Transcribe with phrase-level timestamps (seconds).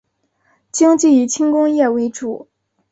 [0.71, 2.47] 经济以轻工业为主。